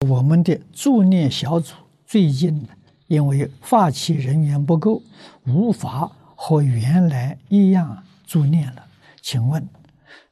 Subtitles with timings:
[0.00, 1.74] 我们的助念小组
[2.04, 2.68] 最近
[3.06, 5.02] 因为发起人员不够，
[5.46, 8.86] 无法和原来一样助念了。
[9.22, 9.66] 请问，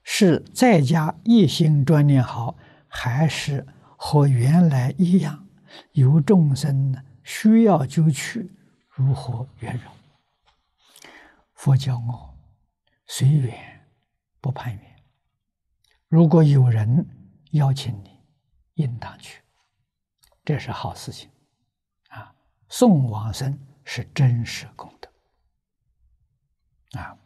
[0.03, 2.57] 是在家一心专念好，
[2.89, 3.67] 还是
[3.97, 5.47] 和原来一样？
[5.93, 8.51] 有众生需要就去，
[8.91, 9.91] 如何圆融？
[11.55, 12.35] 佛教我
[13.07, 13.55] 随缘，
[14.43, 14.83] 不攀缘。
[16.09, 17.09] 如果有人
[17.53, 18.11] 邀请你，
[18.75, 19.44] 应当去。
[20.45, 21.31] 这是好事情，
[22.11, 22.35] 啊！
[22.69, 25.11] 送往生是真实功德，
[27.01, 27.17] 啊。